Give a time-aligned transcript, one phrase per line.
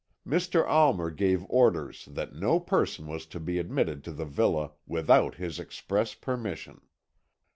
[0.27, 0.67] Mr.
[0.67, 5.59] Almer gave orders that no person was to be admitted to the villa without his
[5.59, 6.81] express permission.